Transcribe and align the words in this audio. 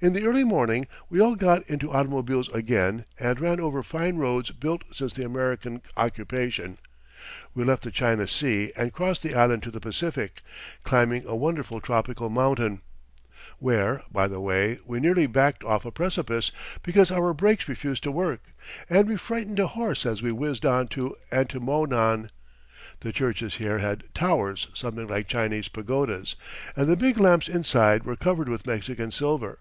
In 0.00 0.14
the 0.14 0.24
early 0.24 0.44
morning 0.44 0.86
we 1.10 1.20
all 1.20 1.34
got 1.34 1.66
into 1.68 1.90
automobiles 1.90 2.48
again 2.54 3.04
and 3.18 3.38
ran 3.40 3.60
over 3.60 3.82
fine 3.82 4.16
roads 4.16 4.50
built 4.50 4.82
since 4.94 5.12
the 5.12 5.24
American 5.26 5.82
occupation. 5.96 6.78
We 7.54 7.64
left 7.64 7.82
the 7.82 7.90
China 7.90 8.26
Sea 8.26 8.72
and 8.76 8.94
crossed 8.94 9.22
the 9.22 9.34
island 9.34 9.62
to 9.64 9.70
the 9.70 9.80
Pacific, 9.80 10.40
climbing 10.84 11.24
a 11.26 11.36
wonderful 11.36 11.82
tropical 11.82 12.30
mountain, 12.30 12.80
where, 13.58 14.02
by 14.10 14.26
the 14.26 14.40
way, 14.40 14.78
we 14.86 15.00
nearly 15.00 15.26
backed 15.26 15.64
off 15.64 15.84
a 15.84 15.90
precipice 15.90 16.50
because 16.82 17.10
our 17.10 17.34
brakes 17.34 17.68
refused 17.68 18.04
to 18.04 18.12
work, 18.12 18.54
and 18.88 19.06
we 19.06 19.16
frightened 19.16 19.58
a 19.58 19.66
horse 19.66 20.06
as 20.06 20.22
we 20.22 20.32
whizzed 20.32 20.64
on 20.64 20.88
to 20.88 21.14
Antimonan. 21.30 22.30
The 23.00 23.12
churches 23.12 23.56
here 23.56 23.80
had 23.80 24.04
towers 24.14 24.68
something 24.72 25.08
like 25.08 25.28
Chinese 25.28 25.68
pagodas, 25.68 26.36
and 26.74 26.88
the 26.88 26.96
big 26.96 27.18
lamps 27.18 27.48
inside 27.48 28.04
were 28.04 28.16
covered 28.16 28.48
with 28.48 28.66
Mexican 28.66 29.10
silver. 29.10 29.58